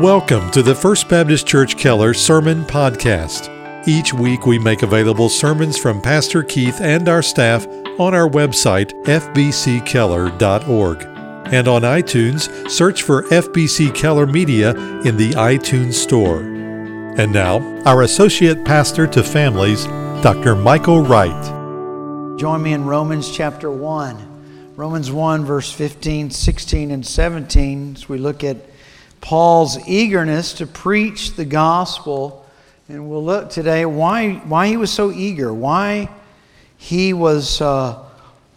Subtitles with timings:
[0.00, 3.48] Welcome to the First Baptist Church Keller Sermon Podcast.
[3.86, 7.64] Each week we make available sermons from Pastor Keith and our staff
[8.00, 11.02] on our website, fbckeller.org.
[11.54, 14.70] And on iTunes, search for FBC Keller Media
[15.02, 16.40] in the iTunes Store.
[16.40, 19.84] And now, our Associate Pastor to Families,
[20.24, 20.56] Dr.
[20.56, 21.44] Michael Wright.
[22.36, 24.72] Join me in Romans chapter 1.
[24.74, 28.56] Romans 1, verse 15, 16, and 17, as we look at
[29.24, 32.44] Paul's eagerness to preach the gospel.
[32.90, 36.10] And we'll look today why, why he was so eager, why
[36.76, 38.04] he was uh,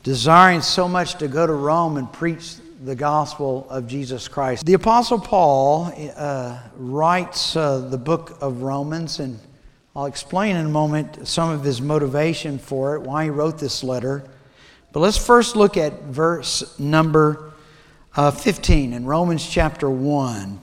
[0.04, 4.66] desiring so much to go to Rome and preach the gospel of Jesus Christ.
[4.66, 9.40] The Apostle Paul uh, writes uh, the book of Romans, and
[9.96, 13.86] I'll explain in a moment some of his motivation for it, why he wrote this
[13.86, 14.22] letter.
[14.92, 17.47] But let's first look at verse number
[18.18, 20.60] uh, 15 in Romans chapter 1.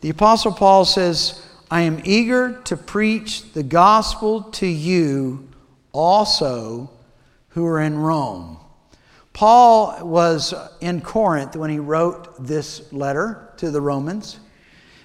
[0.00, 5.48] The Apostle Paul says, I am eager to preach the gospel to you
[5.92, 6.90] also
[7.50, 8.58] who are in Rome.
[9.32, 14.40] Paul was in Corinth when he wrote this letter to the Romans.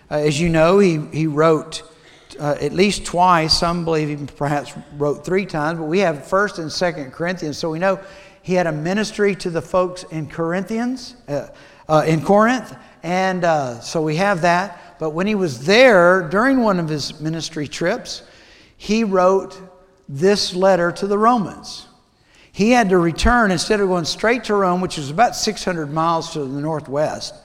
[0.10, 1.84] Uh, as you know, he, he wrote
[2.40, 3.58] uh, at least twice.
[3.58, 7.70] Some believe he perhaps wrote three times, but we have 1st and 2nd Corinthians, so
[7.70, 8.00] we know
[8.48, 11.48] he had a ministry to the folks in Corinthians, uh,
[11.88, 14.98] uh in Corinth, and uh, so we have that.
[15.00, 18.24] But when he was there during one of his ministry trips,
[18.78, 19.60] he wrote
[20.10, 21.88] this letter to the Romans.
[22.52, 26.34] He had to return instead of going straight to Rome, which is about 600 miles
[26.34, 27.36] to the northwest.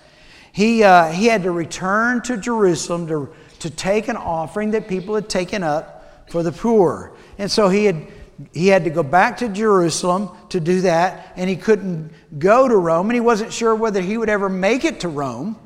[0.52, 5.14] He, uh, he had to return to Jerusalem to, to take an offering that people
[5.14, 7.12] had taken up for the poor.
[7.38, 8.06] And so he had,
[8.52, 12.76] he had to go back to Jerusalem to do that, and he couldn't go to
[12.76, 15.56] Rome, and he wasn't sure whether he would ever make it to Rome.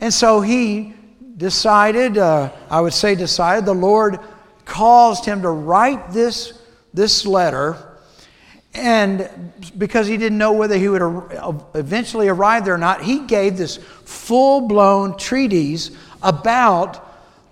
[0.00, 0.94] And so he
[1.36, 4.18] decided, uh, I would say decided, the Lord
[4.64, 6.52] caused him to write this,
[6.92, 7.76] this letter.
[8.74, 11.02] And because he didn't know whether he would
[11.74, 15.90] eventually arrive there or not, he gave this full blown treatise
[16.22, 17.00] about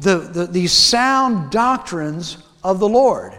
[0.01, 3.39] the, the, these sound doctrines of the Lord.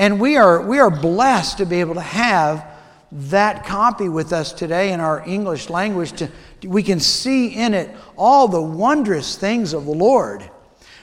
[0.00, 2.66] And we are, we are blessed to be able to have
[3.12, 6.12] that copy with us today in our English language.
[6.12, 6.30] To,
[6.64, 10.48] we can see in it all the wondrous things of the Lord.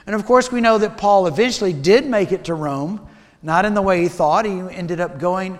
[0.08, 3.08] And of course, we know that Paul eventually did make it to Rome,
[3.44, 4.46] not in the way he thought.
[4.46, 5.60] He ended up going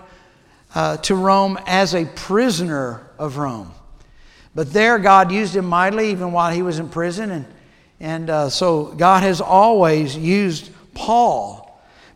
[0.74, 3.70] uh, to Rome as a prisoner of Rome.
[4.52, 7.30] But there, God used him mightily even while he was in prison.
[7.30, 7.46] And,
[8.00, 11.67] and uh, so, God has always used Paul.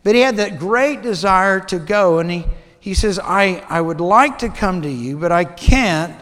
[0.03, 2.45] But he had that great desire to go, and he
[2.83, 6.21] he says, I, I would like to come to you, but I can't.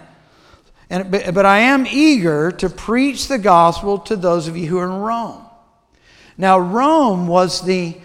[0.92, 4.78] And, but, but I am eager to preach the gospel to those of you who
[4.78, 5.44] are in Rome.
[6.38, 7.98] Now, Rome was the,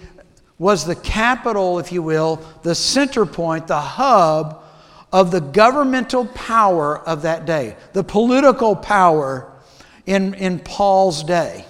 [0.57, 4.65] was the capital, if you will, the center point, the hub
[5.13, 9.53] of the governmental power of that day, the political power
[10.07, 11.66] in, in Paul's day.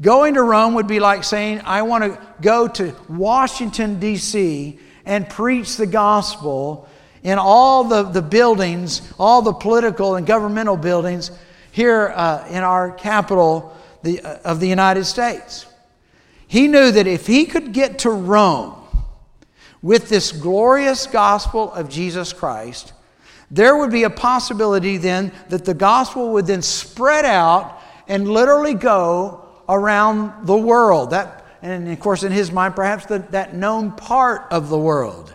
[0.00, 5.28] Going to Rome would be like saying, I want to go to Washington, D.C., and
[5.28, 6.88] preach the gospel
[7.22, 11.30] in all the, the buildings, all the political and governmental buildings
[11.70, 15.66] here uh, in our capital the, uh, of the United States.
[16.46, 18.74] He knew that if he could get to Rome
[19.82, 22.92] with this glorious gospel of Jesus Christ,
[23.50, 28.74] there would be a possibility then that the gospel would then spread out and literally
[28.74, 31.10] go around the world.
[31.10, 35.32] That and of course, in his mind, perhaps the, that known part of the world.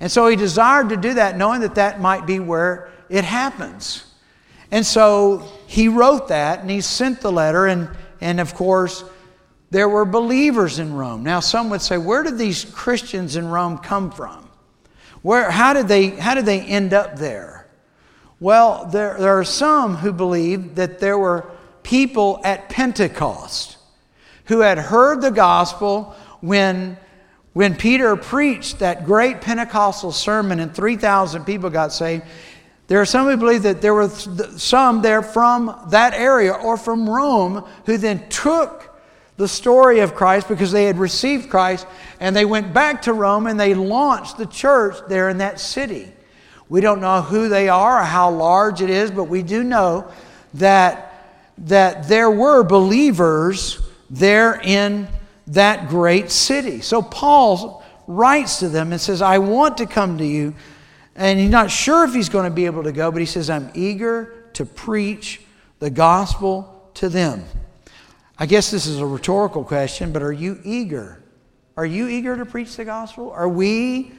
[0.00, 4.04] And so he desired to do that, knowing that that might be where it happens.
[4.72, 7.88] And so he wrote that and he sent the letter, and,
[8.20, 9.04] and of course,
[9.70, 11.22] there were believers in Rome.
[11.22, 14.48] Now, some would say, where did these Christians in Rome come from?
[15.22, 17.68] Where, how, did they, how did they end up there?
[18.40, 21.48] Well, there, there are some who believe that there were
[21.88, 23.78] people at Pentecost
[24.44, 26.98] who had heard the gospel when,
[27.54, 32.24] when Peter preached that great Pentecostal sermon and 3,000 people got saved.
[32.88, 37.08] There are some who believe that there were some there from that area or from
[37.08, 38.94] Rome who then took
[39.38, 41.86] the story of Christ because they had received Christ
[42.20, 46.12] and they went back to Rome and they launched the church there in that city.
[46.68, 50.10] We don't know who they are or how large it is, but we do know
[50.52, 51.07] that,
[51.64, 55.08] that there were believers there in
[55.48, 56.80] that great city.
[56.80, 60.54] So Paul writes to them and says, I want to come to you.
[61.14, 63.50] And he's not sure if he's going to be able to go, but he says,
[63.50, 65.40] I'm eager to preach
[65.78, 67.44] the gospel to them.
[68.38, 71.22] I guess this is a rhetorical question, but are you eager?
[71.76, 73.30] Are you eager to preach the gospel?
[73.30, 74.12] Are we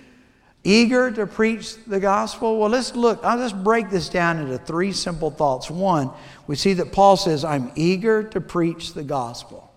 [0.63, 2.59] eager to preach the gospel?
[2.59, 3.23] Well, let's look.
[3.23, 5.69] I'll just break this down into three simple thoughts.
[5.69, 6.11] One,
[6.47, 9.71] we see that Paul says, I'm eager to preach the gospel.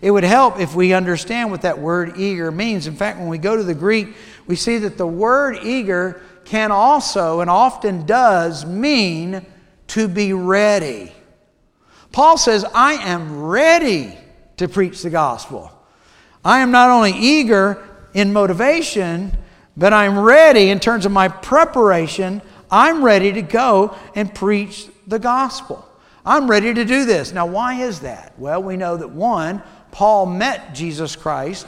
[0.00, 2.86] It would help if we understand what that word eager means.
[2.86, 4.08] In fact, when we go to the Greek,
[4.46, 9.44] we see that the word eager can also and often does mean
[9.88, 11.12] to be ready.
[12.12, 14.16] Paul says, I am ready
[14.58, 15.72] to preach the gospel.
[16.44, 19.36] I am not only eager in motivation,
[19.76, 22.42] but I'm ready in terms of my preparation.
[22.70, 25.86] I'm ready to go and preach the gospel.
[26.24, 27.32] I'm ready to do this.
[27.32, 28.38] Now, why is that?
[28.38, 31.66] Well, we know that one, Paul met Jesus Christ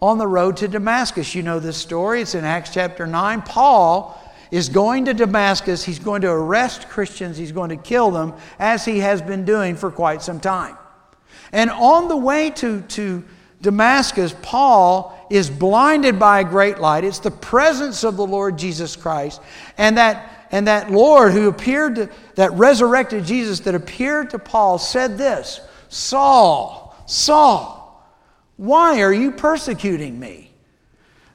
[0.00, 1.34] on the road to Damascus.
[1.34, 3.42] You know this story, it's in Acts chapter 9.
[3.42, 4.20] Paul
[4.50, 5.84] is going to Damascus.
[5.84, 9.76] He's going to arrest Christians, he's going to kill them, as he has been doing
[9.76, 10.78] for quite some time.
[11.52, 13.24] And on the way to, to
[13.64, 17.02] Damascus, Paul is blinded by a great light.
[17.02, 19.40] It's the presence of the Lord Jesus Christ.
[19.76, 24.78] And that, and that Lord who appeared, to, that resurrected Jesus that appeared to Paul
[24.78, 28.06] said this Saul, Saul,
[28.56, 30.53] why are you persecuting me?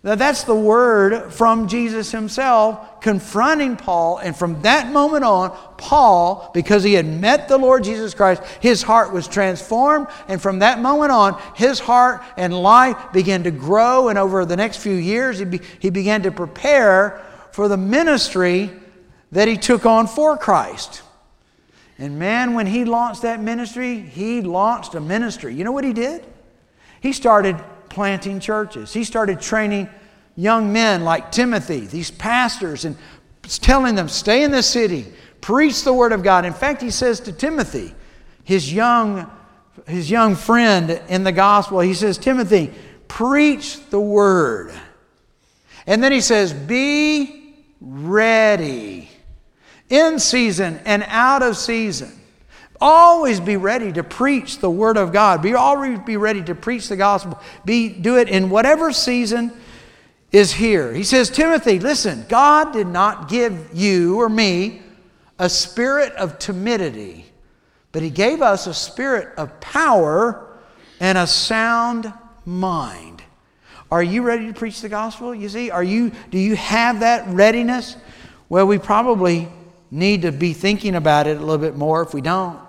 [0.02, 4.18] Now, that's the word from Jesus himself confronting Paul.
[4.18, 8.82] And from that moment on, Paul, because he had met the Lord Jesus Christ, his
[8.82, 10.08] heart was transformed.
[10.30, 14.08] And from that moment on, his heart and life began to grow.
[14.08, 18.72] And over the next few years, he, be, he began to prepare for the ministry
[19.34, 21.02] that he took on for Christ.
[21.98, 25.54] And man, when he launched that ministry, he launched a ministry.
[25.54, 26.26] You know what he did?
[27.02, 27.58] He started
[27.90, 28.94] planting churches.
[28.94, 29.90] He started training
[30.36, 32.96] young men like Timothy, these pastors, and
[33.44, 35.06] telling them, stay in the city,
[35.42, 36.46] preach the word of God.
[36.46, 37.94] In fact, he says to Timothy,
[38.44, 39.30] his young,
[39.88, 42.72] his young friend in the gospel, he says, Timothy,
[43.08, 44.74] preach the word.
[45.88, 49.10] And then he says, be ready
[49.90, 52.19] in season and out of season.
[52.82, 55.42] Always be ready to preach the word of God.
[55.42, 57.40] Be always be ready to preach the gospel.
[57.66, 59.52] Be do it in whatever season
[60.32, 60.94] is here.
[60.94, 64.82] He says, Timothy, listen, God did not give you or me
[65.38, 67.26] a spirit of timidity,
[67.92, 70.48] but he gave us a spirit of power
[71.00, 72.14] and a sound
[72.46, 73.24] mind.
[73.92, 75.34] Are you ready to preach the gospel?
[75.34, 77.98] You see, are you do you have that readiness?
[78.48, 79.48] Well, we probably
[79.92, 82.69] need to be thinking about it a little bit more if we don't.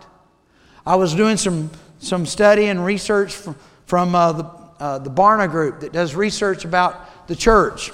[0.86, 3.56] I was doing some, some study and research from,
[3.86, 4.44] from uh, the,
[4.78, 7.92] uh, the Barna Group that does research about the church.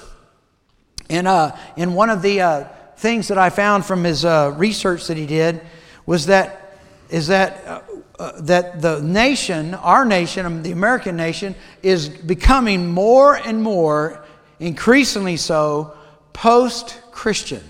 [1.08, 2.64] And uh, in one of the uh,
[2.96, 5.60] things that I found from his uh, research that he did
[6.06, 6.78] was that,
[7.10, 7.84] is that,
[8.18, 14.24] uh, that the nation, our nation, the American nation, is becoming more and more,
[14.60, 15.96] increasingly so,
[16.32, 17.62] post Christian.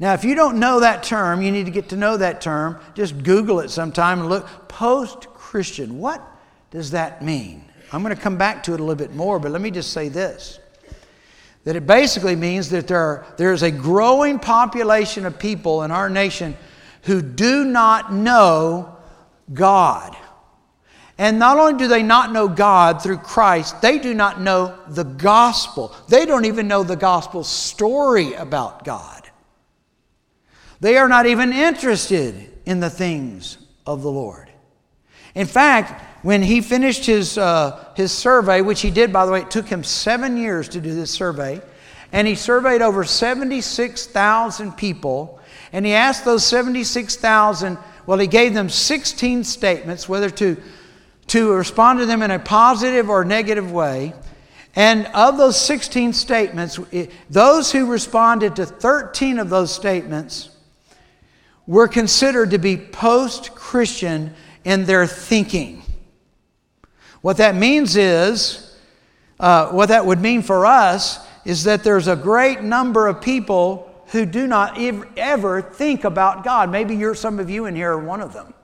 [0.00, 2.78] Now, if you don't know that term, you need to get to know that term.
[2.94, 4.68] Just Google it sometime and look.
[4.68, 5.98] Post Christian.
[5.98, 6.22] What
[6.70, 7.64] does that mean?
[7.92, 9.92] I'm going to come back to it a little bit more, but let me just
[9.92, 10.58] say this
[11.62, 15.90] that it basically means that there, are, there is a growing population of people in
[15.90, 16.54] our nation
[17.04, 18.96] who do not know
[19.52, 20.14] God.
[21.16, 25.04] And not only do they not know God through Christ, they do not know the
[25.04, 25.94] gospel.
[26.08, 29.23] They don't even know the gospel story about God.
[30.84, 34.50] They are not even interested in the things of the Lord.
[35.34, 39.40] In fact, when he finished his, uh, his survey, which he did, by the way,
[39.40, 41.62] it took him seven years to do this survey,
[42.12, 45.40] and he surveyed over 76,000 people,
[45.72, 50.54] and he asked those 76,000, well, he gave them 16 statements, whether to,
[51.28, 54.12] to respond to them in a positive or negative way.
[54.76, 56.78] And of those 16 statements,
[57.30, 60.50] those who responded to 13 of those statements
[61.66, 65.82] were considered to be post Christian in their thinking.
[67.20, 68.76] What that means is,
[69.40, 73.90] uh, what that would mean for us is that there's a great number of people
[74.08, 74.78] who do not
[75.16, 76.70] ever think about God.
[76.70, 78.54] Maybe you're, some of you in here are one of them.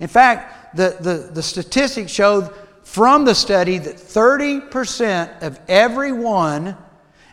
[0.00, 2.52] In fact, the, the, the statistics showed
[2.82, 6.76] from the study that 30% of everyone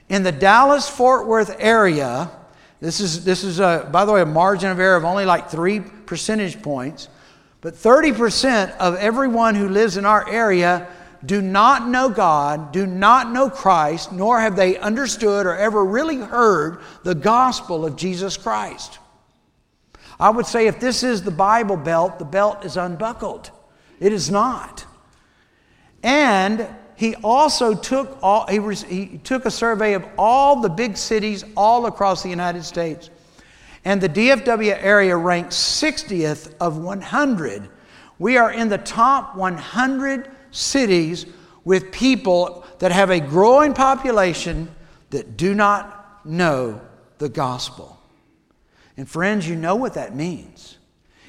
[0.10, 2.30] in the Dallas Fort Worth area
[2.82, 5.50] this is, this is a, by the way, a margin of error of only like
[5.50, 7.08] three percentage points.
[7.62, 10.88] But 30% of everyone who lives in our area
[11.24, 16.18] do not know God, do not know Christ, nor have they understood or ever really
[16.18, 18.98] heard the gospel of Jesus Christ.
[20.20, 23.52] I would say if this is the Bible belt, the belt is unbuckled.
[24.00, 24.86] It is not.
[26.02, 26.68] And
[27.02, 31.88] he also took, all, he, he took a survey of all the big cities all
[31.88, 33.10] across the United States.
[33.84, 37.68] And the DFW area ranks 60th of 100.
[38.20, 41.26] We are in the top 100 cities
[41.66, 44.70] with people that have a growing population
[45.10, 46.80] that do not know
[47.18, 48.00] the gospel.
[48.96, 50.78] And friends, you know what that means.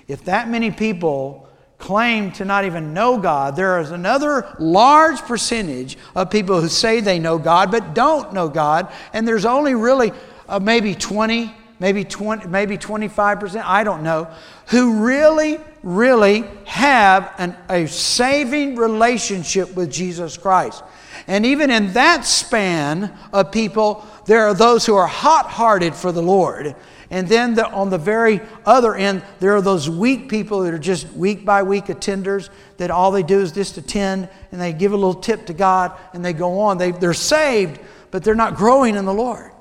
[0.07, 1.49] If that many people
[1.83, 7.01] claim to not even know God, there is another large percentage of people who say
[7.01, 10.12] they know God but don't know God, and there's only really
[10.49, 14.29] uh, maybe 20, maybe 20, maybe 25%, I don't know,
[14.69, 20.85] who really, really have an, a saving relationship with Jesus Christ.
[21.27, 26.12] And even in that span of people, there are those who are hot hearted for
[26.12, 26.75] the Lord.
[27.11, 30.79] And then the, on the very other end, there are those weak people that are
[30.79, 32.49] just week by week attenders
[32.79, 35.93] that all they do is just attend and they give a little tip to God
[36.14, 36.79] and they go on.
[36.79, 39.52] They, they're saved, but they're not growing in the Lord.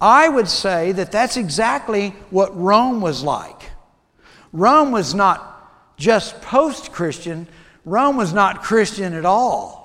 [0.00, 3.70] I would say that that's exactly what Rome was like.
[4.52, 7.46] Rome was not just post Christian,
[7.84, 9.81] Rome was not Christian at all.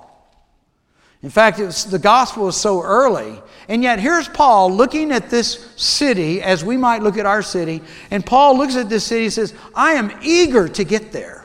[1.22, 3.40] In fact, the gospel was so early.
[3.68, 7.82] And yet, here's Paul looking at this city as we might look at our city.
[8.10, 11.44] And Paul looks at this city and says, I am eager to get there.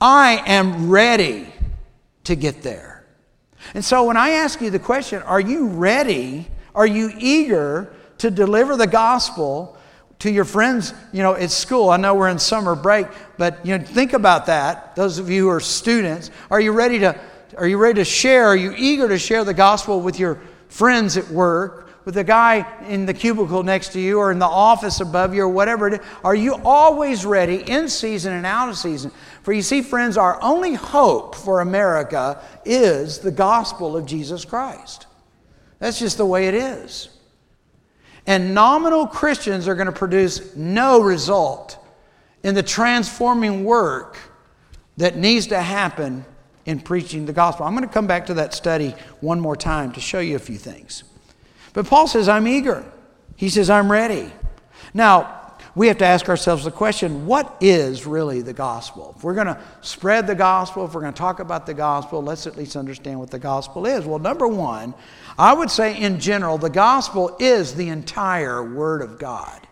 [0.00, 1.46] I am ready
[2.24, 3.06] to get there.
[3.74, 6.48] And so, when I ask you the question, are you ready?
[6.74, 9.76] Are you eager to deliver the gospel
[10.20, 11.90] to your friends, you know, at school?
[11.90, 14.96] I know we're in summer break, but you know, think about that.
[14.96, 17.20] Those of you who are students, are you ready to
[17.56, 18.46] are you ready to share?
[18.46, 22.66] Are you eager to share the gospel with your friends at work, with the guy
[22.88, 25.94] in the cubicle next to you, or in the office above you, or whatever it
[25.94, 26.06] is?
[26.24, 29.12] Are you always ready, in season and out of season?
[29.42, 35.06] For you see, friends, our only hope for America is the gospel of Jesus Christ.
[35.78, 37.08] That's just the way it is.
[38.26, 41.78] And nominal Christians are going to produce no result
[42.44, 44.16] in the transforming work
[44.96, 46.24] that needs to happen
[46.66, 47.66] in preaching the gospel.
[47.66, 50.40] I'm going to come back to that study one more time to show you a
[50.40, 51.04] few things.
[51.72, 52.84] But Paul says, I'm eager.
[53.36, 54.30] He says, I'm ready.
[54.94, 55.42] Now,
[55.74, 59.14] we have to ask ourselves the question what is really the gospel?
[59.16, 62.22] If we're going to spread the gospel, if we're going to talk about the gospel,
[62.22, 64.04] let's at least understand what the gospel is.
[64.04, 64.94] Well, number one,
[65.38, 69.66] I would say in general, the gospel is the entire Word of God.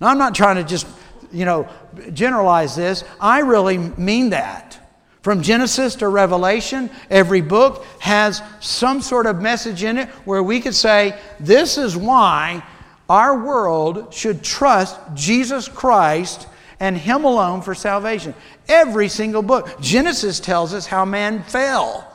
[0.00, 0.86] Now, I'm not trying to just,
[1.32, 1.68] you know,
[2.12, 3.02] generalize this.
[3.18, 4.78] I really mean that.
[5.24, 10.60] From Genesis to Revelation, every book has some sort of message in it where we
[10.60, 12.62] could say, this is why
[13.08, 16.46] our world should trust Jesus Christ
[16.78, 18.34] and Him alone for salvation.
[18.68, 19.80] Every single book.
[19.80, 22.13] Genesis tells us how man fell.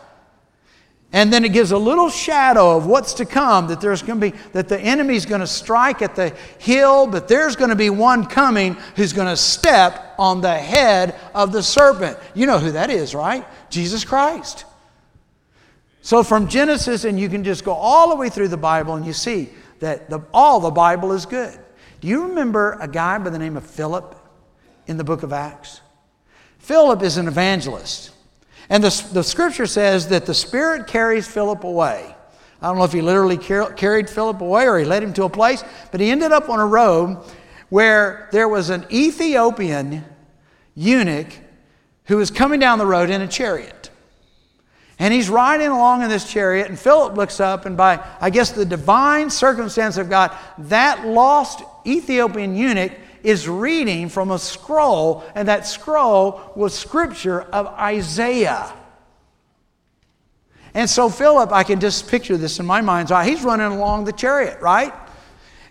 [1.11, 4.31] And then it gives a little shadow of what's to come that there's going to
[4.31, 7.89] be, that the enemy's going to strike at the hill, but there's going to be
[7.89, 12.17] one coming who's going to step on the head of the serpent.
[12.35, 13.43] You know who that is, right?
[13.71, 14.65] Jesus Christ.
[16.01, 19.05] So from Genesis, and you can just go all the way through the Bible and
[19.05, 19.49] you see
[19.79, 21.57] that the, all the Bible is good.
[22.01, 24.15] Do you remember a guy by the name of Philip
[24.85, 25.81] in the book of Acts?
[26.59, 28.11] Philip is an evangelist.
[28.69, 32.15] And the, the scripture says that the Spirit carries Philip away.
[32.61, 35.23] I don't know if he literally car- carried Philip away or he led him to
[35.23, 37.17] a place, but he ended up on a road
[37.69, 40.03] where there was an Ethiopian
[40.75, 41.27] eunuch
[42.05, 43.89] who was coming down the road in a chariot.
[44.97, 48.51] And he's riding along in this chariot, and Philip looks up, and by, I guess,
[48.51, 52.91] the divine circumstance of God, that lost Ethiopian eunuch
[53.23, 58.73] is reading from a scroll, and that scroll was scripture of Isaiah.
[60.73, 63.27] And so Philip, I can just picture this in my mind's eye.
[63.27, 64.93] He's running along the chariot, right?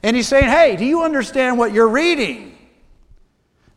[0.02, 2.56] And he's saying, Hey, do you understand what you're reading?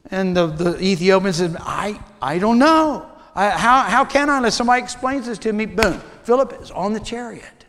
[0.10, 3.10] And the, the Ethiopian says, I, I don't know.
[3.34, 4.38] I, how, how can I?
[4.38, 5.66] Unless somebody explains this to me.
[5.66, 6.01] Boom.
[6.24, 7.61] Philip is on the chariot.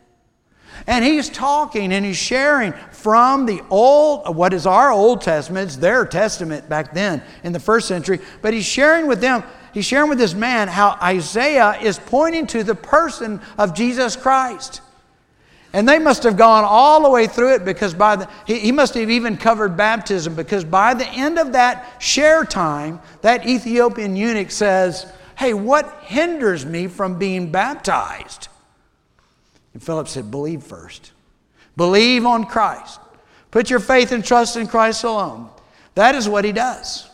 [0.87, 5.77] And he's talking and he's sharing from the old, what is our Old Testament, it's
[5.77, 10.09] their testament back then in the first century, but he's sharing with them, he's sharing
[10.09, 14.81] with this man how Isaiah is pointing to the person of Jesus Christ.
[15.73, 18.71] And they must have gone all the way through it because by the, he, he
[18.71, 24.15] must have even covered baptism because by the end of that share time, that Ethiopian
[24.15, 28.49] eunuch says, Hey, what hinders me from being baptized?
[29.73, 31.11] And Philip said, Believe first.
[31.75, 32.99] Believe on Christ.
[33.51, 35.49] Put your faith and trust in Christ alone.
[35.95, 37.09] That is what he does.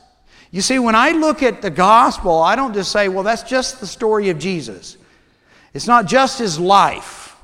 [0.52, 3.80] You see, when I look at the gospel, I don't just say, well, that's just
[3.80, 4.98] the story of Jesus.
[5.74, 7.38] It's not just his life,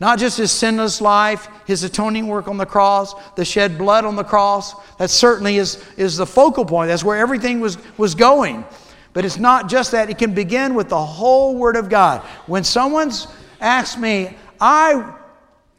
[0.00, 4.16] not just his sinless life, his atoning work on the cross, the shed blood on
[4.16, 4.74] the cross.
[4.96, 6.88] That certainly is, is the focal point.
[6.88, 8.64] That's where everything was, was going.
[9.12, 10.08] But it's not just that.
[10.08, 12.22] It can begin with the whole Word of God.
[12.46, 13.26] When someone's
[13.60, 15.14] asked me, I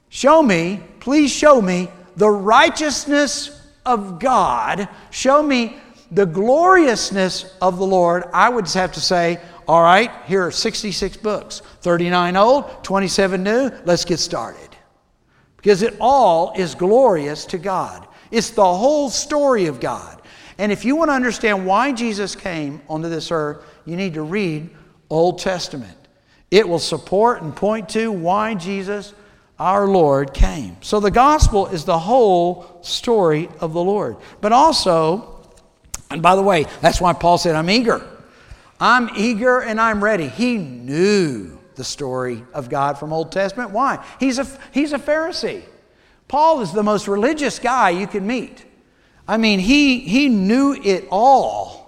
[0.09, 5.77] show me, please show me the righteousness of God, show me
[6.11, 11.17] the gloriousness of the Lord, I would have to say, all right, here are 66
[11.17, 14.75] books 39 old, 27 new, let's get started.
[15.57, 18.07] Because it all is glorious to God.
[18.31, 20.21] It's the whole story of God.
[20.57, 24.23] And if you want to understand why Jesus came onto this earth, you need to
[24.23, 24.69] read
[25.09, 25.98] Old Testament.
[26.51, 29.13] It will support and point to why Jesus,
[29.59, 30.77] our Lord, came.
[30.81, 34.17] So the gospel is the whole story of the Lord.
[34.41, 35.45] But also,
[36.09, 38.05] and by the way, that's why Paul said, I'm eager.
[38.79, 40.27] I'm eager and I'm ready.
[40.27, 43.71] He knew the story of God from Old Testament.
[43.71, 44.03] Why?
[44.19, 45.63] He's a, he's a Pharisee.
[46.27, 48.65] Paul is the most religious guy you can meet.
[49.27, 51.78] I mean, he, he knew it all.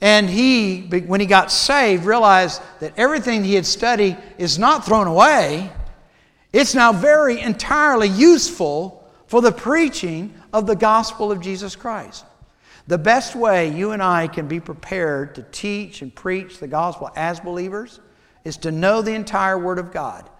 [0.00, 5.06] And he, when he got saved, realized that everything he had studied is not thrown
[5.06, 5.70] away.
[6.52, 12.24] It's now very entirely useful for the preaching of the gospel of Jesus Christ.
[12.86, 17.10] The best way you and I can be prepared to teach and preach the gospel
[17.16, 18.00] as believers
[18.44, 20.30] is to know the entire Word of God.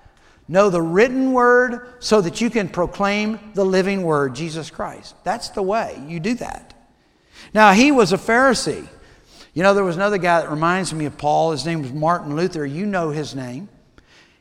[0.47, 5.17] Know the written Word so that you can proclaim the living Word, Jesus Christ.
[5.25, 6.73] That's the way you do that.
[7.53, 8.89] Now, he was a Pharisee.
[9.57, 11.53] You know, there was another guy that reminds me of Paul.
[11.53, 12.67] His name was Martin Luther.
[12.67, 13.71] You know his name.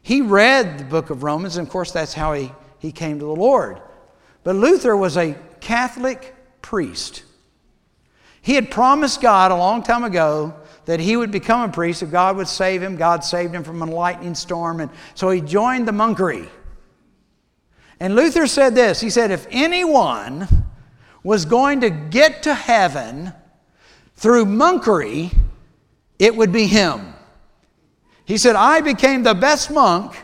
[0.02, 3.26] He read the book of Romans, and of course, that's how he, he came to
[3.26, 3.82] the Lord.
[4.44, 7.24] But Luther was a Catholic priest.
[8.42, 10.54] He had promised God a long time ago
[10.84, 12.98] that he would become a priest if God would save him.
[12.98, 14.82] God saved him from a lightning storm.
[14.82, 16.50] And so he joined the monkery.
[18.02, 20.46] And Luther said this He said, If anyone
[21.24, 23.32] was going to get to heaven
[24.16, 25.36] through monkery,
[26.18, 27.14] it would be him.
[28.26, 30.16] He said, I became the best monk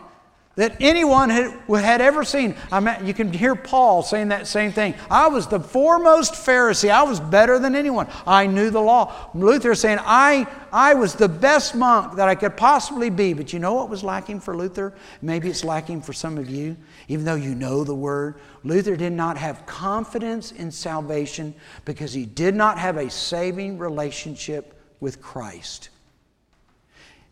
[0.56, 2.56] that anyone had, had ever seen.
[2.72, 4.96] I mean, you can hear Paul saying that same thing.
[5.10, 6.90] I was the foremost Pharisee.
[6.90, 8.08] I was better than anyone.
[8.28, 9.30] I knew the law.
[9.34, 13.32] Luther saying, I, I was the best monk that I could possibly be.
[13.34, 14.94] But you know what was lacking for Luther?
[15.22, 16.76] Maybe it's lacking for some of you,
[17.08, 18.42] even though you know the word.
[18.64, 24.78] Luther did not have confidence in salvation because he did not have a saving relationship
[25.00, 25.90] with Christ.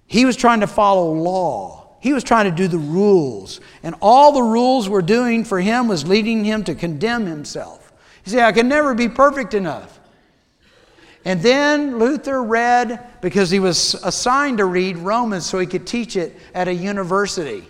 [0.07, 3.59] He was trying to follow law he was trying to do the rules.
[3.83, 7.91] And all the rules were doing for him was leading him to condemn himself.
[8.23, 9.99] He said, I can never be perfect enough.
[11.25, 16.15] And then Luther read, because he was assigned to read Romans so he could teach
[16.15, 17.67] it at a university.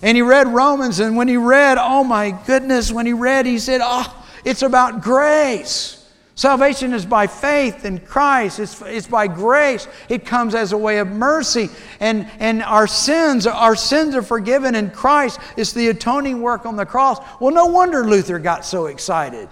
[0.00, 3.58] And he read Romans, and when he read, oh my goodness, when he read, he
[3.58, 6.03] said, Oh, it's about grace.
[6.36, 8.58] Salvation is by faith in Christ.
[8.58, 9.86] It's, it's by grace.
[10.08, 11.68] It comes as a way of mercy.
[12.00, 15.38] And, and our sins, our sins are forgiven in Christ.
[15.56, 17.24] It's the atoning work on the cross.
[17.40, 19.48] Well, no wonder Luther got so excited.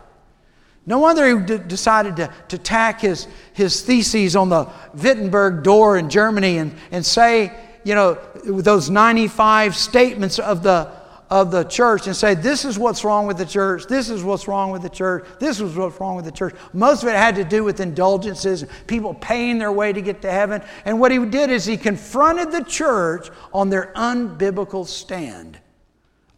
[0.85, 5.97] No wonder he d- decided to, to tack his, his theses on the Wittenberg door
[5.97, 7.53] in Germany and, and say,
[7.85, 10.91] you know, those 95 statements of the,
[11.33, 14.47] of the church and say, This is what's wrong with the church, this is what's
[14.47, 16.55] wrong with the church, this is what's wrong with the church.
[16.75, 20.31] Most of it had to do with indulgences, people paying their way to get to
[20.31, 20.63] heaven.
[20.85, 25.59] And what he did is he confronted the church on their unbiblical stand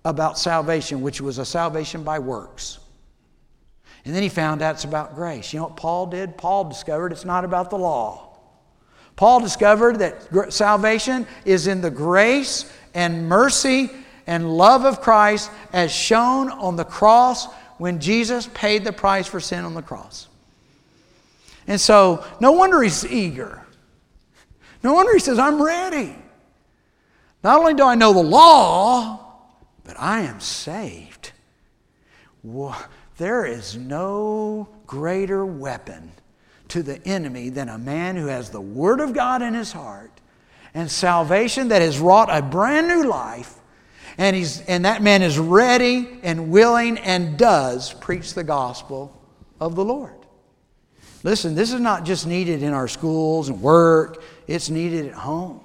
[0.04, 2.78] about salvation, which was a salvation by works.
[4.04, 5.52] And then he found out it's about grace.
[5.52, 6.36] You know what Paul did?
[6.36, 8.38] Paul discovered it's not about the law.
[9.16, 13.90] Paul discovered that salvation is in the grace and mercy
[14.26, 17.46] and love of Christ as shown on the cross
[17.78, 20.28] when Jesus paid the price for sin on the cross.
[21.66, 23.62] And so, no wonder he's eager.
[24.82, 26.14] No wonder he says, I'm ready.
[27.42, 29.20] Not only do I know the law,
[29.82, 31.32] but I am saved.
[33.16, 36.12] There is no greater weapon
[36.68, 40.10] to the enemy than a man who has the Word of God in his heart
[40.74, 43.54] and salvation that has wrought a brand new life
[44.18, 49.20] and, he's, and that man is ready and willing and does preach the gospel
[49.60, 50.14] of the Lord.
[51.22, 55.60] Listen, this is not just needed in our schools and work, it's needed at home.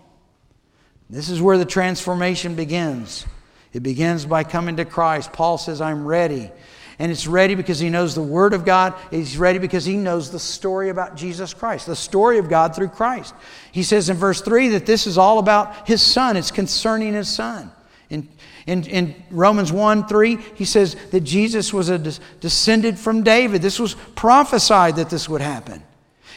[1.10, 3.26] This is where the transformation begins.
[3.74, 5.34] It begins by coming to Christ.
[5.34, 6.52] Paul says, I'm ready.
[6.98, 8.94] And it's ready because he knows the Word of God.
[9.10, 12.90] He's ready because he knows the story about Jesus Christ, the story of God through
[12.90, 13.34] Christ.
[13.72, 17.30] He says in verse 3 that this is all about his Son, it's concerning his
[17.30, 17.72] Son.
[18.10, 18.28] In,
[18.70, 23.64] in, in Romans 1 3, he says that Jesus was a descended from David.
[23.64, 25.82] This was prophesied that this would happen.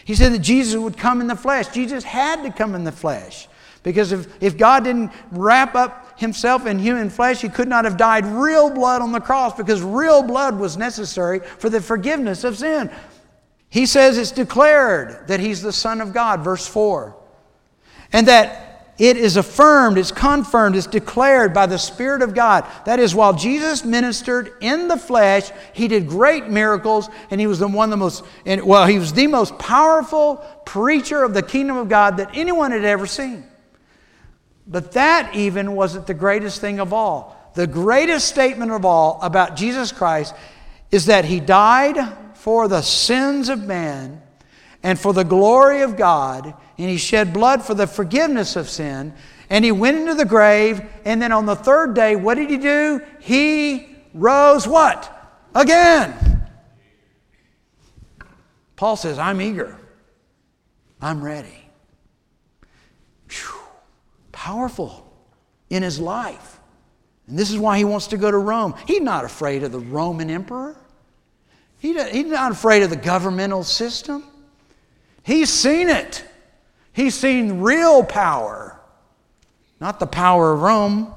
[0.06, 1.68] He said that Jesus would come in the flesh.
[1.68, 3.48] Jesus had to come in the flesh.
[3.82, 7.98] Because if, if God didn't wrap up himself in human flesh, he could not have
[7.98, 12.56] died real blood on the cross because real blood was necessary for the forgiveness of
[12.56, 12.90] sin.
[13.68, 17.14] He says it's declared that he's the Son of God, verse 4.
[18.12, 18.71] And that
[19.02, 22.64] it is affirmed, it's confirmed, it's declared by the Spirit of God.
[22.84, 27.58] That is, while Jesus ministered in the flesh, he did great miracles, and he was
[27.58, 28.24] the one of the most,
[28.64, 32.84] well, he was the most powerful preacher of the kingdom of God that anyone had
[32.84, 33.44] ever seen.
[34.68, 37.50] But that even wasn't the greatest thing of all.
[37.54, 40.32] The greatest statement of all about Jesus Christ
[40.92, 41.98] is that he died
[42.36, 44.22] for the sins of man
[44.80, 49.14] and for the glory of God, and he shed blood for the forgiveness of sin,
[49.50, 52.58] and he went into the grave, and then on the third day, what did he
[52.58, 53.00] do?
[53.20, 55.08] He rose what?
[55.54, 56.14] Again.
[58.76, 59.78] Paul says, I'm eager.
[61.00, 61.62] I'm ready
[64.42, 65.08] powerful
[65.70, 66.58] in his life.
[67.28, 68.74] And this is why he wants to go to Rome.
[68.88, 70.76] He's not afraid of the Roman emperor,
[71.78, 74.24] he, he's not afraid of the governmental system.
[75.24, 76.24] He's seen it,
[76.92, 78.80] he's seen real power,
[79.80, 81.12] not the power of Rome.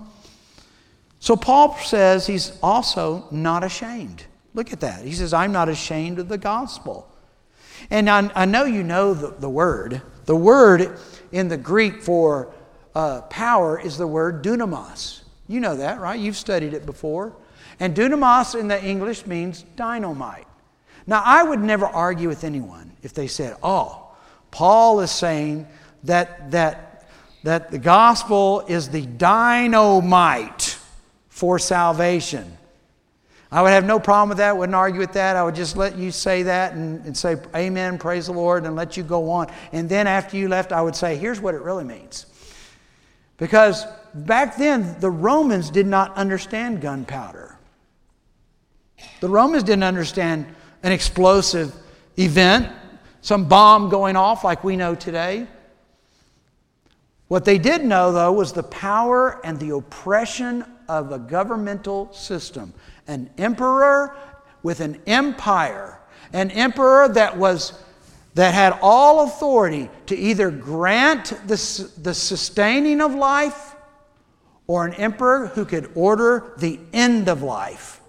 [1.19, 4.25] So Paul says he's also not ashamed.
[4.53, 5.03] Look at that.
[5.03, 7.11] He says, I'm not ashamed of the gospel.
[7.89, 10.01] And I, I know you know the, the word.
[10.25, 10.97] The word
[11.31, 12.53] in the Greek for
[12.95, 15.21] uh, power is the word dunamis.
[15.47, 16.19] You know that, right?
[16.19, 17.35] You've studied it before.
[17.79, 20.47] And dunamis in the English means dynamite.
[21.05, 24.04] Now, I would never argue with anyone if they said, oh,
[24.55, 25.67] Paul is saying
[26.05, 27.09] that, that,
[27.43, 30.79] that the gospel is the dynamite
[31.27, 32.57] for salvation.
[33.51, 35.35] I would have no problem with that, wouldn't argue with that.
[35.35, 38.77] I would just let you say that and, and say, Amen, praise the Lord, and
[38.77, 39.51] let you go on.
[39.73, 42.25] And then after you left, I would say, here's what it really means.
[43.35, 47.57] Because back then, the Romans did not understand gunpowder.
[49.19, 50.45] The Romans didn't understand
[50.81, 51.75] an explosive
[52.17, 52.71] event,
[53.25, 55.47] some bomb going off like we know today.
[57.27, 62.71] What they did know, though, was the power and the oppression of a governmental system.
[63.07, 64.15] An emperor
[64.61, 65.99] with an empire,
[66.33, 67.73] an emperor that was
[68.35, 73.75] that had all authority to either grant the, the sustaining of life
[74.67, 78.01] or an emperor who could order the end of life.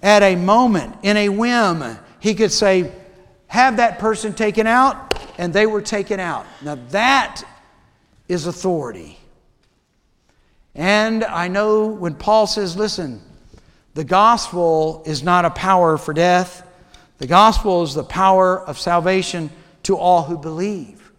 [0.00, 2.92] At a moment, in a whim, he could say,
[3.50, 6.46] Have that person taken out, and they were taken out.
[6.62, 7.42] Now that
[8.28, 9.18] is authority.
[10.72, 13.20] And I know when Paul says, Listen,
[13.94, 16.64] the gospel is not a power for death.
[17.18, 19.50] The gospel is the power of salvation
[19.82, 21.10] to all who believe.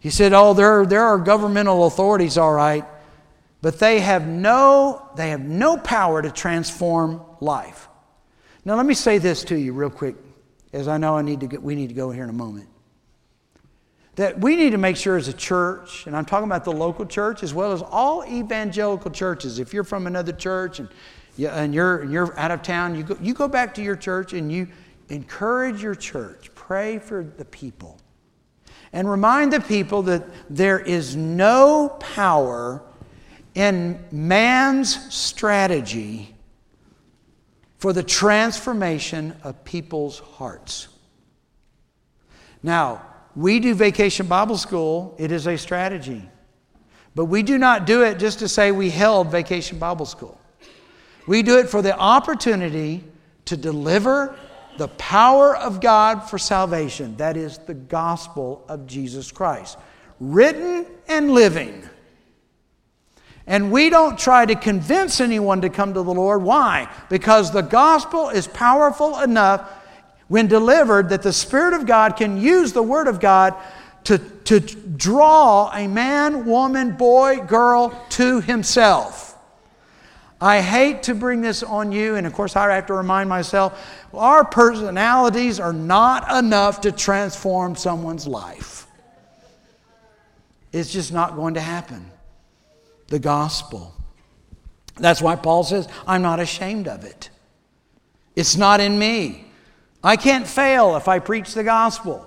[0.00, 2.84] He said, Oh, there, there are governmental authorities, all right,
[3.62, 7.88] but they have, no, they have no power to transform life.
[8.66, 10.14] Now, let me say this to you real quick,
[10.72, 12.68] as I know I need to get, we need to go here in a moment.
[14.16, 17.06] That we need to make sure as a church, and I'm talking about the local
[17.06, 19.58] church as well as all evangelical churches.
[19.58, 20.88] If you're from another church and,
[21.36, 24.32] you, and you're, you're out of town, you go, you go back to your church
[24.32, 24.66] and you,
[25.08, 27.98] encourage your church, pray for the people,
[28.92, 32.82] and remind the people that there is no power
[33.54, 36.34] in man's strategy
[37.78, 40.88] for the transformation of people's hearts.
[42.62, 43.04] Now,
[43.36, 46.28] we do Vacation Bible School, it is a strategy.
[47.14, 50.40] But we do not do it just to say we held Vacation Bible School.
[51.26, 53.04] We do it for the opportunity
[53.44, 54.36] to deliver
[54.76, 57.16] the power of God for salvation.
[57.16, 59.78] That is the gospel of Jesus Christ,
[60.20, 61.88] written and living.
[63.48, 66.42] And we don't try to convince anyone to come to the Lord.
[66.42, 66.92] Why?
[67.08, 69.68] Because the gospel is powerful enough
[70.28, 73.54] when delivered that the Spirit of God can use the Word of God
[74.04, 79.34] to, to draw a man, woman, boy, girl to Himself.
[80.40, 83.82] I hate to bring this on you, and of course, I have to remind myself
[84.12, 88.86] our personalities are not enough to transform someone's life.
[90.70, 92.10] It's just not going to happen.
[93.08, 93.94] The gospel.
[94.96, 97.30] That's why Paul says, I'm not ashamed of it.
[98.36, 99.44] It's not in me.
[100.02, 102.24] I can't fail if I preach the gospel.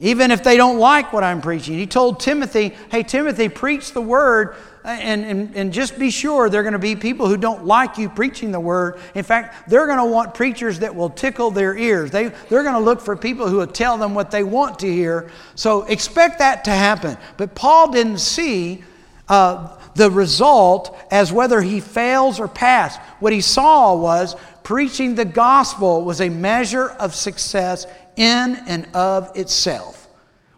[0.00, 1.78] Even if they don't like what I'm preaching.
[1.78, 6.60] He told Timothy, hey, Timothy, preach the word and, and, and just be sure there
[6.60, 8.98] are going to be people who don't like you preaching the word.
[9.14, 12.10] In fact, they're going to want preachers that will tickle their ears.
[12.10, 14.92] They, they're going to look for people who will tell them what they want to
[14.92, 15.30] hear.
[15.54, 17.16] So expect that to happen.
[17.36, 18.82] But Paul didn't see
[19.28, 22.96] uh, the result as whether he fails or pass.
[23.20, 29.36] What he saw was preaching the gospel was a measure of success in and of
[29.36, 30.08] itself.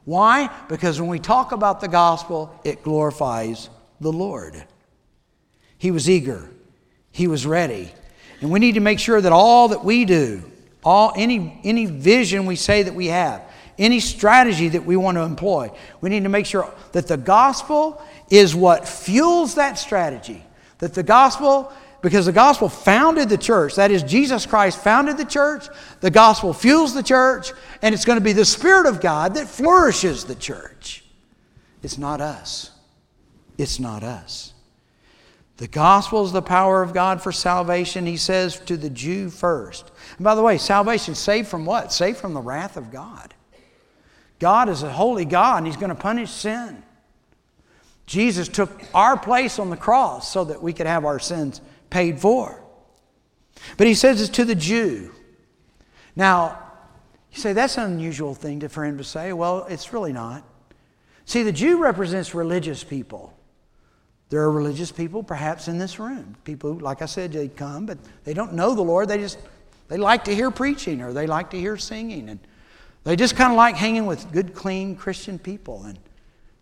[0.05, 0.51] Why?
[0.69, 3.69] Because when we talk about the gospel, it glorifies
[4.01, 4.65] the Lord.
[5.79, 6.49] He was eager,
[7.11, 7.93] he was ready.
[8.41, 10.43] And we need to make sure that all that we do,
[10.85, 13.43] all any any vision we say that we have,
[13.79, 18.03] any strategy that we want to employ, we need to make sure that the gospel
[18.31, 20.43] is what fuels that strategy.
[20.79, 23.75] That the gospel because the gospel founded the church.
[23.75, 25.67] That is, Jesus Christ founded the church,
[26.01, 29.49] the gospel fuels the church, and it's going to be the Spirit of God that
[29.49, 31.05] flourishes the church.
[31.83, 32.71] It's not us.
[33.59, 34.53] It's not us.
[35.57, 39.91] The gospel is the power of God for salvation, he says to the Jew first.
[40.17, 41.93] And by the way, salvation saved from what?
[41.93, 43.35] Saved from the wrath of God.
[44.39, 46.83] God is a holy God and he's going to punish sin.
[48.07, 52.21] Jesus took our place on the cross so that we could have our sins paid
[52.21, 52.63] for.
[53.77, 55.13] But he says it's to the Jew.
[56.15, 56.63] Now,
[57.33, 59.33] you say that's an unusual thing to, for him to say.
[59.33, 60.45] Well, it's really not.
[61.25, 63.37] See, the Jew represents religious people.
[64.29, 66.37] There are religious people perhaps in this room.
[66.45, 69.09] People, like I said, they come, but they don't know the Lord.
[69.09, 69.39] They just
[69.89, 72.41] they like to hear preaching or they like to hear singing and
[73.07, 75.85] they just kind of like hanging with good, clean Christian people.
[75.85, 75.97] And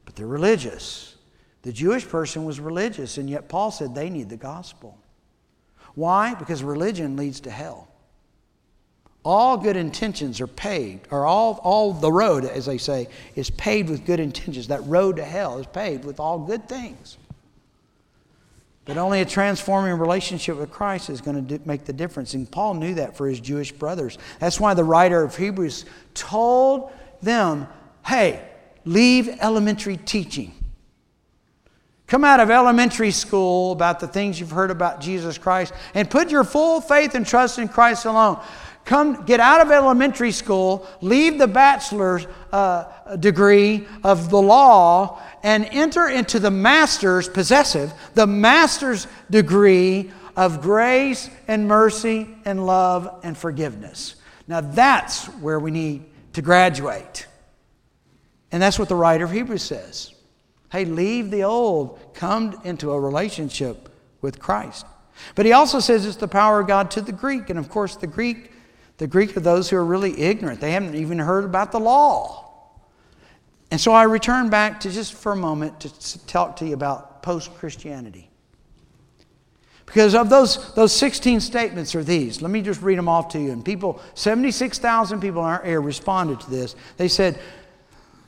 [0.05, 1.17] but they're religious.
[1.63, 4.99] The Jewish person was religious, and yet Paul said they need the gospel.
[5.95, 6.35] Why?
[6.35, 7.89] Because religion leads to hell.
[9.25, 13.89] All good intentions are paved, or all, all the road, as they say, is paved
[13.89, 14.69] with good intentions.
[14.69, 17.17] That road to hell is paved with all good things.
[18.87, 22.35] But only a transforming relationship with Christ is going to make the difference.
[22.35, 24.19] And Paul knew that for his Jewish brothers.
[24.41, 26.93] That's why the writer of Hebrews told
[27.23, 27.67] them,
[28.05, 28.47] hey,
[28.85, 30.53] leave elementary teaching.
[32.07, 36.31] Come out of elementary school about the things you've heard about Jesus Christ and put
[36.31, 38.39] your full faith and trust in Christ alone.
[38.85, 45.65] Come, get out of elementary school, leave the bachelor's uh, degree of the law, and
[45.71, 53.39] enter into the master's, possessive, the master's degree of grace and mercy and love and
[53.39, 54.17] forgiveness.
[54.49, 57.27] Now that's where we need to graduate.
[58.53, 60.15] And that's what the writer of Hebrews says.
[60.71, 63.89] Hey, leave the old, come into a relationship
[64.21, 64.87] with Christ.
[65.35, 67.51] But he also says it's the power of God to the Greek.
[67.51, 68.51] And of course, the Greek,
[68.99, 70.61] the Greek are those who are really ignorant.
[70.61, 72.45] They haven't even heard about the law.
[73.71, 77.23] And so I return back to just for a moment to talk to you about
[77.23, 78.31] post Christianity.
[79.87, 82.41] Because of those, those 16 statements are these.
[82.41, 83.53] Let me just read them off to you.
[83.53, 86.75] And people, 76,000 people in our area responded to this.
[86.97, 87.39] They said,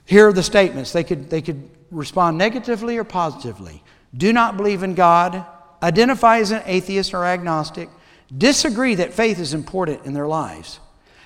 [0.05, 0.93] here are the statements.
[0.93, 3.83] They could, they could respond negatively or positively.
[4.17, 5.45] Do not believe in God,
[5.83, 7.89] identify as an atheist or agnostic,
[8.37, 10.81] disagree that faith is important in their lives,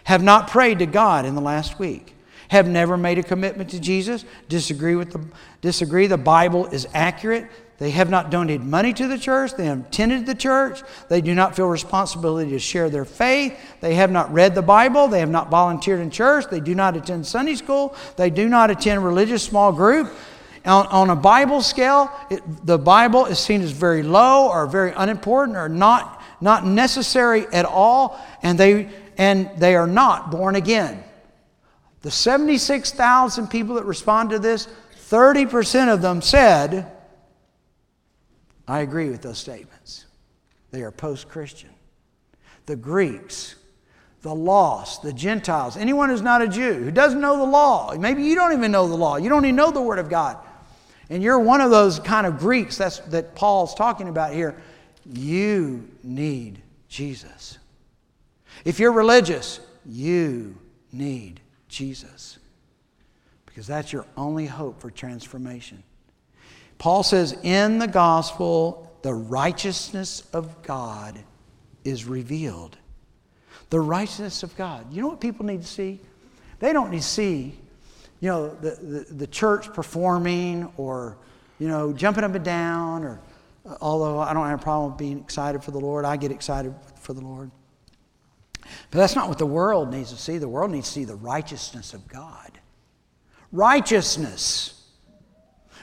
[0.05, 2.15] have not prayed to God in the last week,
[2.49, 5.25] have never made a commitment to Jesus, disagree with the
[5.61, 7.49] disagree the Bible is accurate,
[7.81, 9.55] they have not donated money to the church.
[9.55, 10.83] They have attended the church.
[11.09, 13.59] They do not feel responsibility to share their faith.
[13.81, 15.09] They have not read the Bible.
[15.09, 16.45] They have not volunteered in church.
[16.51, 17.97] They do not attend Sunday school.
[18.17, 20.13] They do not attend religious small group.
[20.67, 24.93] On, on a Bible scale, it, the Bible is seen as very low or very
[24.95, 31.05] unimportant or not, not necessary at all, and they, and they are not born again.
[32.03, 34.69] The 76,000 people that responded to this,
[35.11, 36.91] 30% of them said,
[38.67, 40.07] I agree with those statements.
[40.71, 41.71] They are post Christian.
[42.67, 43.57] The Greeks,
[44.23, 48.23] the lost, the Gentiles, anyone who's not a Jew, who doesn't know the law, maybe
[48.23, 50.39] you don't even know the law, you don't even know the Word of God,
[51.09, 54.57] and you're one of those kind of Greeks that's, that Paul's talking about here,
[55.17, 57.59] you need Jesus.
[58.65, 60.57] If you're religious, you
[60.93, 62.39] need Jesus
[63.47, 65.83] because that's your only hope for transformation.
[66.79, 71.19] Paul says, in the gospel, the righteousness of God
[71.85, 72.77] is revealed.
[73.71, 74.93] The righteousness of God.
[74.93, 76.01] You know what people need to see?
[76.59, 77.55] They don't need to see,
[78.21, 81.17] you know, the, the, the church performing or,
[81.59, 83.21] you know, jumping up and down or,
[83.81, 86.75] although I don't have a problem with being excited for the Lord, I get excited
[86.97, 87.51] for the Lord.
[88.91, 90.39] But that's not what the world needs to see.
[90.39, 92.59] The world needs to see the righteousness of God.
[93.53, 94.77] Righteousness.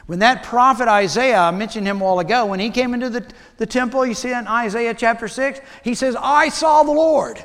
[0.05, 3.29] When that prophet Isaiah, I mentioned him a while ago, when he came into the,
[3.57, 7.43] the temple, you see in Isaiah chapter 6, he says, I saw the Lord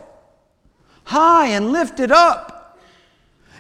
[1.05, 2.79] high and lifted up.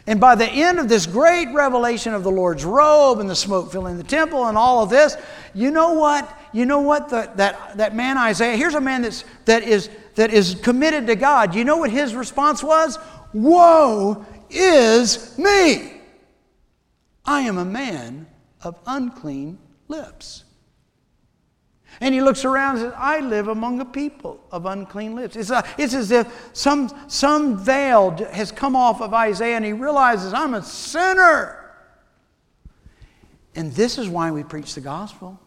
[0.07, 3.71] And by the end of this great revelation of the Lord's robe and the smoke
[3.71, 5.17] filling the temple and all of this,
[5.55, 6.29] you know what?
[6.53, 7.09] You know what?
[7.09, 11.17] The, that, that man Isaiah, here's a man that's, that, is, that is committed to
[11.17, 11.55] God.
[11.55, 12.99] You know what his response was?
[13.33, 16.01] Woe is me!
[17.25, 18.27] I am a man
[18.63, 20.45] of unclean lips.
[22.01, 25.37] And he looks around and says, I live among a people of unclean lips.
[25.37, 29.73] It's, a, it's as if some, some veil has come off of Isaiah and he
[29.73, 31.59] realizes, I'm a sinner.
[33.55, 35.39] And this is why we preach the gospel.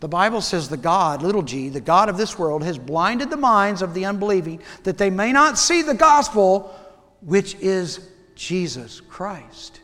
[0.00, 3.36] The Bible says the God, little g, the God of this world, has blinded the
[3.36, 6.74] minds of the unbelieving that they may not see the gospel,
[7.22, 8.00] which is
[8.34, 9.80] Jesus Christ.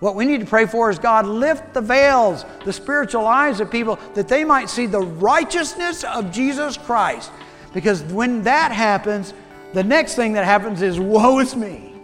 [0.00, 3.70] What we need to pray for is God, lift the veils, the spiritual eyes of
[3.70, 7.32] people, that they might see the righteousness of Jesus Christ.
[7.74, 9.34] Because when that happens,
[9.74, 11.94] the next thing that happens is, Woe is me!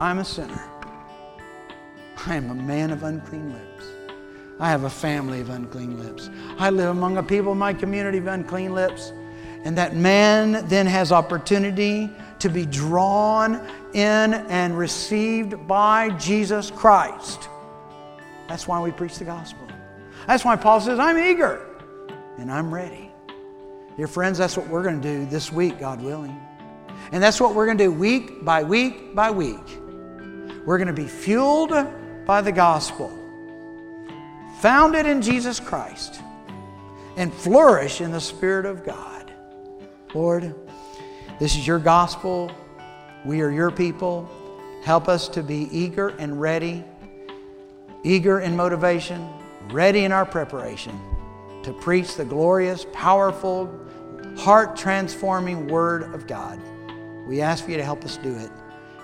[0.00, 0.62] I'm a sinner.
[2.26, 3.75] I am a man of unclean lips.
[4.58, 6.30] I have a family of unclean lips.
[6.58, 9.12] I live among a people in my community of unclean lips.
[9.64, 13.56] And that man then has opportunity to be drawn
[13.92, 17.48] in and received by Jesus Christ.
[18.48, 19.66] That's why we preach the gospel.
[20.26, 21.66] That's why Paul says, I'm eager
[22.38, 23.10] and I'm ready.
[23.96, 26.38] Dear friends, that's what we're going to do this week, God willing.
[27.12, 29.78] And that's what we're going to do week by week by week.
[30.64, 31.72] We're going to be fueled
[32.26, 33.16] by the gospel,
[34.60, 36.20] founded in Jesus Christ,
[37.16, 39.32] and flourish in the Spirit of God.
[40.14, 40.54] Lord,
[41.38, 42.50] this is your gospel.
[43.24, 44.28] We are your people.
[44.82, 46.84] Help us to be eager and ready,
[48.04, 49.28] eager in motivation,
[49.70, 50.98] ready in our preparation
[51.62, 53.68] to preach the glorious, powerful,
[54.36, 56.60] heart transforming Word of God.
[57.26, 58.50] We ask for you to help us do it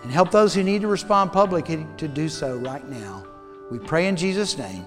[0.02, 3.26] and help those who need to respond publicly to do so right now.
[3.70, 4.86] We pray in Jesus' name.